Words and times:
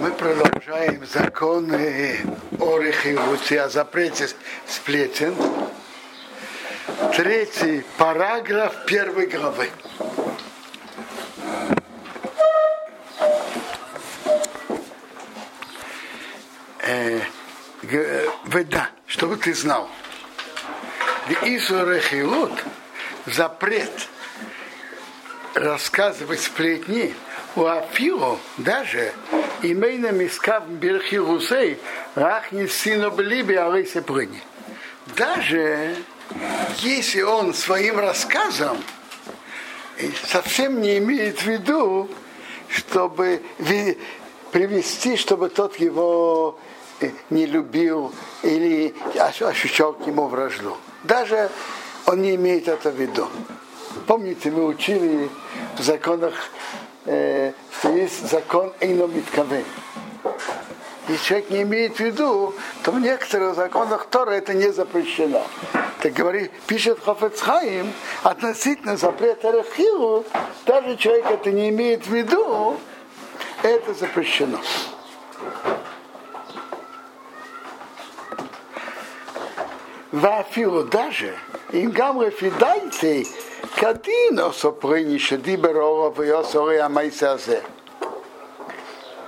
Мы 0.00 0.12
продолжаем 0.12 1.04
законы 1.06 2.20
о 2.60 2.78
рехируте, 2.78 3.62
о 3.62 3.68
запрете 3.68 4.28
сплетен. 4.68 5.34
Третий 7.16 7.84
параграф 7.96 8.86
первой 8.86 9.26
главы. 9.26 9.70
Э, 16.86 17.20
чтобы 19.08 19.36
ты 19.36 19.52
знал. 19.52 19.90
Исурехилут 21.42 22.52
запрет 23.26 24.08
рассказывать 25.54 26.40
сплетни 26.40 27.16
у 27.58 27.66
Афило 27.66 28.38
даже 28.56 29.12
имейна 29.62 30.12
мискав 30.12 30.68
берхирусей 30.68 31.78
рахни 32.14 32.66
сыну 32.66 33.10
блиби 33.10 33.54
алейсе 33.54 34.00
прыни. 34.00 34.40
Даже 35.16 35.96
если 36.78 37.22
он 37.22 37.54
своим 37.54 37.98
рассказом 37.98 38.78
совсем 40.24 40.80
не 40.80 40.98
имеет 40.98 41.40
в 41.40 41.46
виду, 41.46 42.08
чтобы 42.68 43.42
привести, 44.52 45.16
чтобы 45.16 45.48
тот 45.48 45.76
его 45.76 46.58
не 47.30 47.46
любил 47.46 48.12
или 48.42 48.94
ощущал 49.18 49.94
к 49.94 50.06
нему 50.06 50.28
вражду. 50.28 50.76
Даже 51.02 51.50
он 52.06 52.22
не 52.22 52.36
имеет 52.36 52.68
это 52.68 52.90
в 52.90 52.94
виду. 53.00 53.28
Помните, 54.06 54.50
мы 54.50 54.64
учили 54.66 55.28
в 55.76 55.82
законах, 55.82 56.34
э, 57.08 57.52
что 57.78 57.90
есть 57.90 58.30
закон 58.30 58.72
Эйномитковен. 58.80 59.64
И 61.08 61.16
человек 61.24 61.48
не 61.48 61.62
имеет 61.62 61.96
в 61.96 62.00
виду, 62.00 62.54
то 62.82 62.92
в 62.92 63.00
некоторых 63.00 63.54
законах 63.54 64.06
Тора 64.10 64.32
это 64.32 64.52
не 64.52 64.70
запрещено. 64.70 65.42
Так 66.02 66.12
говорит, 66.12 66.52
пишет 66.66 66.98
Хафецхаим, 67.02 67.92
относительно 68.22 68.96
запрета 68.98 69.50
Рахилу, 69.50 70.24
даже 70.66 70.96
человек 70.96 71.26
это 71.30 71.50
не 71.50 71.70
имеет 71.70 72.06
в 72.06 72.14
виду, 72.14 72.78
это 73.62 73.94
запрещено. 73.94 74.58
Вафилу 80.12 80.84
даже, 80.84 81.34
им 81.72 81.90
гамрефидайте, 81.90 83.26
כדין 83.75 84.51
סופריני 84.51 85.19
שדיבר 85.19 85.81
אורו 85.81 86.15
ויוסורי 86.15 86.81
המייסה 86.81 87.31
הזה. 87.31 87.59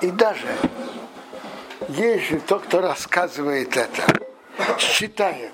И 0.00 0.10
даже 0.12 0.46
если 1.88 2.38
тот, 2.38 2.62
кто 2.62 2.80
рассказывает 2.80 3.76
это, 3.76 4.02
считает, 4.78 5.52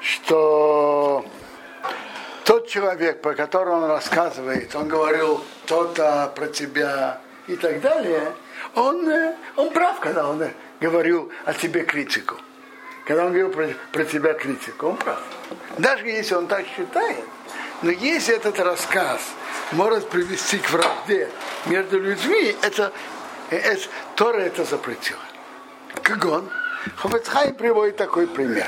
что 0.00 1.24
тот 2.44 2.68
человек, 2.68 3.22
про 3.22 3.34
которого 3.34 3.84
он 3.84 3.90
рассказывает, 3.90 4.72
он 4.76 4.86
говорил 4.86 5.42
то-то 5.66 6.32
про 6.36 6.46
тебя 6.46 7.20
и 7.48 7.56
так 7.56 7.80
далее, 7.80 8.32
он, 8.76 9.10
он 9.56 9.70
прав, 9.70 9.98
когда 9.98 10.28
он 10.28 10.48
говорил 10.80 11.32
о 11.44 11.54
тебе 11.54 11.84
критику 11.84 12.36
когда 13.07 13.25
он 13.25 13.29
говорил 13.31 13.49
про, 13.51 13.69
про 13.93 14.03
тебя 14.03 14.33
критику, 14.33 14.87
он 14.87 14.97
прав. 14.97 15.21
Даже 15.77 16.05
если 16.07 16.35
он 16.35 16.47
так 16.47 16.65
считает, 16.75 17.23
но 17.81 17.89
если 17.89 18.35
этот 18.35 18.59
рассказ 18.59 19.21
может 19.71 20.09
привести 20.09 20.57
к 20.57 20.69
вражде 20.69 21.29
между 21.67 22.01
людьми, 22.01 22.53
это, 22.61 22.91
это 23.49 23.81
Тора 24.15 24.39
это 24.39 24.65
запретила. 24.65 25.21
Как 26.03 26.25
он? 26.25 26.49
Хофецхай 26.97 27.53
приводит 27.53 27.95
такой 27.95 28.27
пример. 28.27 28.67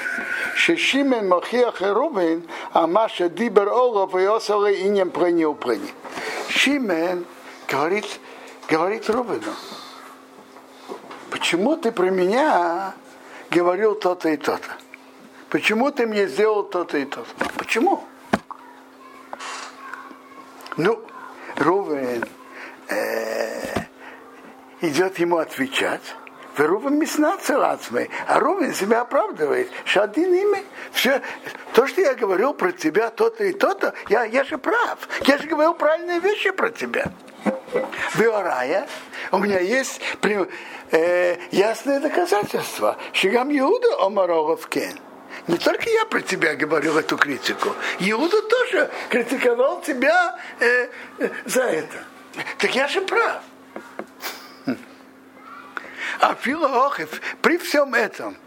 Шешимен 0.56 1.28
Махиах 1.28 1.82
и 1.82 1.86
Рубин, 1.86 2.48
а 2.72 2.88
Маша 2.88 3.28
Дибер 3.28 3.68
Олов 3.68 4.16
и 4.16 4.24
Осалы 4.24 4.74
и 4.74 4.88
не 4.88 5.06
прыни 5.06 5.44
упрыни. 5.44 5.94
Шимен 6.50 7.26
говорит, 7.68 8.06
говорит 8.70 9.10
Рубину, 9.10 9.54
почему 11.30 11.76
ты 11.76 11.92
про 11.92 12.10
меня 12.10 12.94
говорил 13.50 13.96
то-то 13.96 14.30
и 14.30 14.38
то-то. 14.38 14.70
Почему 15.50 15.92
ты 15.92 16.06
мне 16.06 16.28
сделал 16.28 16.64
то-то 16.64 16.98
и 16.98 17.06
то-то? 17.06 17.50
Почему? 17.58 18.04
Ну, 20.78 21.04
Рувен 21.58 22.24
э, 22.88 23.82
идет 24.82 25.18
ему 25.20 25.38
отвечать. 25.38 26.16
Рувен 26.56 27.00
мяснаться 27.00 27.58
лацмой, 27.58 28.10
а 28.28 28.40
Рувен 28.40 28.74
себя 28.74 29.02
оправдывает. 29.02 29.72
Шадин 29.86 30.34
имя. 30.34 30.64
Все, 30.92 31.22
то, 31.74 31.88
что 31.88 32.02
я 32.02 32.14
говорил 32.14 32.54
про 32.54 32.72
тебя, 32.72 33.10
то-то 33.10 33.46
и 33.46 33.54
то-то, 33.54 33.94
я, 34.10 34.26
я 34.26 34.44
же 34.44 34.58
прав. 34.58 35.08
Я 35.26 35.38
же 35.38 35.48
говорил 35.48 35.74
правильные 35.74 36.20
вещи 36.20 36.52
про 36.52 36.70
тебя. 36.70 37.06
Виорая, 38.16 38.88
у 39.32 39.38
меня 39.38 39.60
есть 39.60 40.02
э, 40.92 41.38
ясное 41.52 42.00
доказательство. 42.00 42.98
Шигам 43.14 43.56
Иуда 43.58 44.04
Омарогов 44.04 44.68
Кен. 44.68 45.00
Не 45.48 45.58
только 45.58 45.90
я 45.90 46.06
про 46.06 46.22
тебя 46.22 46.56
говорил 46.56 46.98
эту 46.98 47.18
критику. 47.18 47.76
Иуда 48.00 48.42
тоже 48.42 48.90
критиковал 49.10 49.82
тебя 49.82 50.38
э, 50.60 50.88
э, 51.20 51.30
за 51.46 51.64
это. 51.64 51.98
Так 52.58 52.76
я 52.76 52.88
же 52.88 53.02
прав. 53.02 53.42
А 56.20 56.36
Филохев 56.36 57.22
при 57.42 57.58
всем 57.58 57.94
этом, 57.94 58.38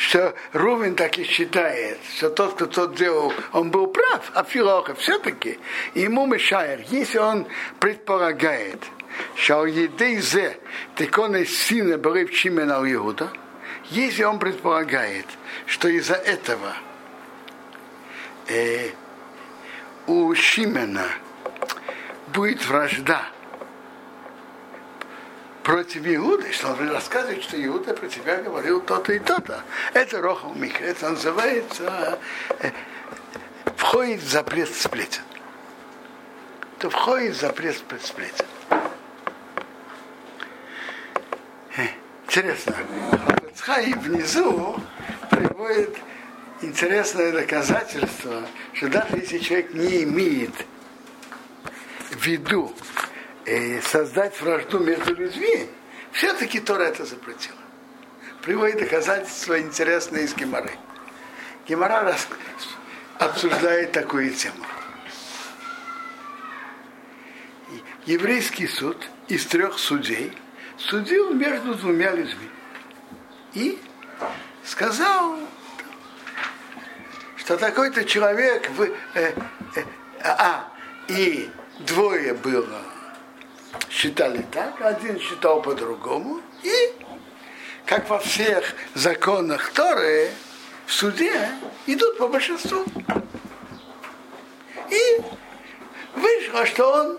что 0.00 0.34
Рувин 0.54 0.94
так 0.94 1.18
и 1.18 1.24
считает, 1.24 1.98
что 2.16 2.30
тот, 2.30 2.54
кто 2.54 2.66
тот 2.66 2.94
делал, 2.94 3.34
он 3.52 3.70
был 3.70 3.86
прав, 3.86 4.30
а 4.32 4.44
Филохев 4.44 4.96
все-таки 4.98 5.58
ему 5.94 6.26
мешает, 6.26 6.88
если 6.90 7.18
он 7.18 7.46
предполагает, 7.80 8.82
что 9.34 9.66
едей 9.66 10.16
зе 10.20 10.58
теконы 10.96 11.44
сына 11.44 11.98
были 11.98 12.24
в 12.24 12.32
Чимен 12.32 12.70
ал 12.70 12.86
Иуда, 12.86 13.30
если 13.90 14.22
он 14.22 14.38
предполагает, 14.38 15.26
что 15.66 15.88
из-за 15.88 16.14
этого 16.14 16.72
э, 18.48 18.92
у 20.06 20.34
Шимена 20.34 21.08
будет 22.28 22.64
вражда 22.64 23.28
против 25.70 26.04
Иуды, 26.04 26.50
что 26.52 26.72
он 26.72 26.90
рассказывает, 26.90 27.44
что 27.44 27.64
Иуда 27.64 27.94
про 27.94 28.08
тебя 28.08 28.38
говорил 28.42 28.80
то-то 28.80 29.12
и 29.12 29.20
то-то. 29.20 29.62
Это 29.94 30.20
Рохал 30.20 30.52
Микро, 30.54 30.84
это 30.84 31.10
называется 31.10 32.18
э, 32.58 32.70
входит 33.76 34.20
в 34.20 34.28
запрет 34.28 34.68
сплетен. 34.74 35.22
Это 36.76 36.90
входит 36.90 37.36
в 37.36 37.40
запрет 37.40 37.76
сплетен. 38.02 38.46
Интересно, 42.26 42.74
Хафецхай 43.26 43.92
внизу 43.94 44.80
приводит 45.30 45.96
интересное 46.62 47.30
доказательство, 47.30 48.42
что 48.72 48.88
даже 48.88 49.18
если 49.18 49.38
человек 49.38 49.72
не 49.74 50.02
имеет 50.02 50.66
в 52.10 52.26
виду 52.26 52.74
э, 53.50 53.82
создать 53.82 54.40
вражду 54.40 54.78
между 54.78 55.14
людьми, 55.14 55.68
все-таки 56.12 56.60
Тора 56.60 56.84
это 56.84 57.04
запретила. 57.04 57.58
Приводит 58.42 58.80
доказательство 58.80 59.60
интересное 59.60 60.22
из 60.22 60.34
Геморы. 60.34 60.72
Гемора 61.68 62.02
раз, 62.02 62.26
обсуждает 63.18 63.92
такую 63.92 64.30
тему. 64.32 64.64
Еврейский 68.06 68.66
суд 68.66 68.96
из 69.28 69.46
трех 69.46 69.78
судей– 69.78 70.32
судил 70.80 71.32
между 71.34 71.74
двумя 71.74 72.12
людьми. 72.12 72.48
И 73.54 73.78
сказал, 74.64 75.38
что 77.36 77.56
такой-то 77.56 78.04
человек, 78.04 78.70
вы, 78.70 78.94
э, 79.14 79.32
э, 79.76 79.82
а, 80.22 80.72
и 81.08 81.50
двое 81.80 82.34
было, 82.34 82.80
считали 84.00 84.42
так, 84.50 84.80
один 84.80 85.20
считал 85.20 85.60
по-другому, 85.60 86.40
и, 86.62 86.94
как 87.84 88.08
во 88.08 88.18
всех 88.18 88.74
законах 88.94 89.72
Торы, 89.72 90.30
в 90.86 90.92
суде 90.92 91.50
идут 91.86 92.16
по 92.16 92.28
большинству. 92.28 92.82
И 94.88 95.22
вышло, 96.16 96.64
что 96.64 96.92
он 96.92 97.18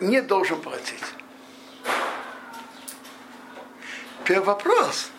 не 0.00 0.20
должен 0.20 0.60
платить. 0.60 1.04
Первый 4.24 4.46
вопрос. 4.46 5.10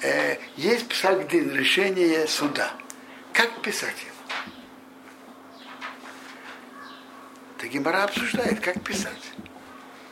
Э, 0.00 0.38
есть 0.56 0.88
псагдин, 0.88 1.54
решение 1.54 2.26
суда. 2.26 2.72
Как 3.34 3.50
писать 3.60 3.96
его? 4.00 4.52
Так 7.58 7.68
Гимара 7.68 8.04
обсуждает, 8.04 8.60
как 8.60 8.82
писать. 8.82 9.34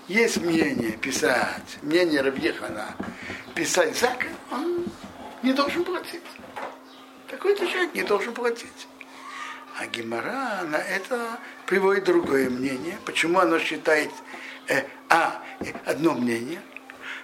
Есть 0.09 0.39
мнение 0.39 0.93
писать, 0.93 1.79
мнение 1.83 2.21
Рабьехана, 2.21 2.95
писать 3.55 3.97
закон, 3.97 4.31
он 4.51 4.87
не 5.43 5.53
должен 5.53 5.85
платить. 5.85 6.23
Такой-то 7.29 7.67
человек 7.67 7.95
не 7.95 8.03
должен 8.03 8.35
платить. 8.35 8.89
А 9.79 9.87
Гимара 9.87 10.63
на 10.65 10.77
это 10.77 11.39
приводит 11.67 12.05
другое 12.05 12.51
мнение. 12.51 12.99
Почему 13.07 13.39
оно 13.39 13.59
считает, 13.59 14.11
э, 14.69 14.83
а, 15.09 15.43
одно 15.87 16.13
мнение. 16.13 16.61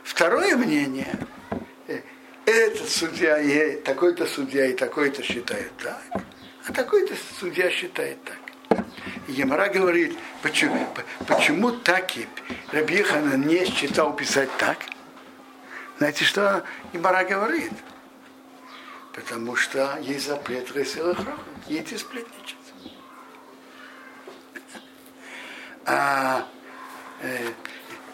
Второе 0.03 0.57
мнение, 0.57 1.15
э, 1.89 2.01
этот 2.47 2.89
судья, 2.89 3.39
и 3.39 3.77
такой-то 3.83 4.27
судья 4.27 4.67
и 4.67 4.73
такой-то 4.73 5.23
считает 5.23 5.71
так, 5.77 6.03
а 6.67 6.73
такой-то 6.73 7.15
судья 7.39 7.71
считает 7.71 8.23
так. 8.25 8.48
И 9.29 9.33
Гемора 9.33 9.69
говорит, 9.69 10.19
почему, 10.43 10.89
почему 11.27 11.71
так 11.73 12.17
и 12.17 12.27
Рабихана 12.73 13.35
не 13.35 13.67
считал 13.67 14.17
писать 14.17 14.49
так? 14.57 14.79
Знаете, 15.99 16.25
что 16.25 16.65
Гемора 16.95 17.25
говорит? 17.25 17.73
Потому 19.13 19.55
что 19.55 19.99
есть 20.01 20.27
запрет 20.27 20.75
Ресилахроху, 20.75 21.43
едете 21.67 21.99
сплетничать. 21.99 22.57
А 25.85 26.49
э, 27.21 27.49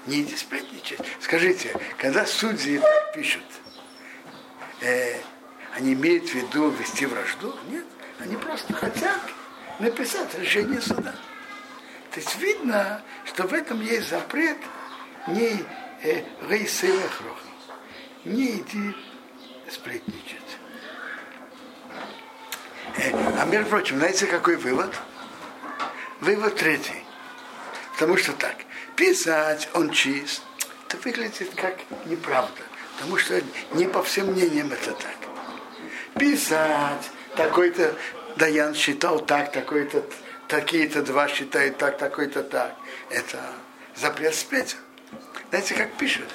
не 0.06 0.22
идти 0.22 0.36
сплетничать. 0.36 0.98
Скажите, 1.20 1.78
когда 1.96 2.26
судьи 2.26 2.82
пишут, 3.14 3.44
э, 4.80 5.20
они 5.76 5.92
имеют 5.92 6.28
в 6.28 6.34
виду 6.34 6.70
вести 6.70 7.06
вражду? 7.06 7.54
Нет, 7.68 7.84
они 8.18 8.34
просто 8.34 8.72
хотят 8.72 9.20
написать 9.78 10.34
решение 10.38 10.80
суда. 10.80 11.14
То 12.12 12.20
есть 12.20 12.36
видно, 12.36 13.02
что 13.24 13.46
в 13.46 13.52
этом 13.52 13.80
есть 13.80 14.10
запрет 14.10 14.58
не 15.26 15.64
э, 16.02 16.22
не 18.24 18.58
иди 18.58 18.94
сплетничать. 19.70 20.58
Э, 22.96 23.10
а 23.40 23.44
между 23.46 23.68
прочим, 23.68 23.98
знаете, 23.98 24.26
какой 24.26 24.56
вывод? 24.56 24.94
Вывод 26.20 26.54
третий. 26.56 27.04
Потому 27.92 28.16
что 28.16 28.32
так, 28.32 28.56
писать 28.96 29.68
он 29.74 29.90
чист, 29.90 30.42
это 30.86 30.96
выглядит 30.98 31.50
как 31.54 31.78
неправда. 32.06 32.62
Потому 32.96 33.16
что 33.18 33.40
не 33.72 33.86
по 33.86 34.02
всем 34.02 34.28
мнениям 34.28 34.72
это 34.72 34.92
так. 34.92 35.16
Писать, 36.18 37.10
такой-то 37.36 37.94
Даян 38.36 38.74
считал 38.74 39.20
так, 39.20 39.52
такой-то, 39.52 40.04
такие-то 40.48 41.02
два 41.02 41.28
считают 41.28 41.78
так, 41.78 41.98
такой-то 41.98 42.42
так. 42.42 42.76
Это 43.10 43.40
запрет 43.94 44.34
спеть. 44.34 44.76
Знаете, 45.50 45.74
как 45.74 45.92
пишут? 45.94 46.28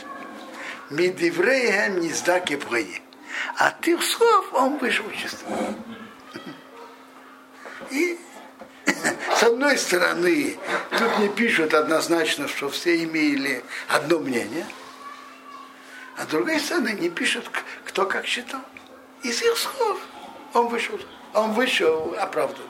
Мидивреем 0.90 2.00
не 2.00 2.12
сдаки 2.12 2.60
А 3.58 3.72
ты 3.72 4.00
слов 4.02 4.54
он 4.54 4.78
вышел 4.78 5.06
чисто. 5.12 5.46
И 7.92 8.18
с 9.36 9.44
одной 9.44 9.78
стороны, 9.78 10.58
тут 10.98 11.20
не 11.20 11.30
пишут 11.30 11.74
однозначно, 11.74 12.48
что 12.48 12.70
все 12.70 13.04
имели 13.04 13.64
одно 13.88 14.20
мнение, 14.20 14.66
а 16.18 16.24
с 16.24 16.28
другой 16.28 16.60
стороны 16.60 16.90
не 16.90 17.10
пишут, 17.10 17.50
кто 17.86 18.06
как 18.06 18.26
считал. 18.26 18.62
Из 19.24 19.42
их 19.42 19.58
слов 19.58 20.00
он 20.54 20.68
вышел, 20.68 21.00
он 21.34 21.54
вышел 21.54 22.16
оправдан. 22.20 22.66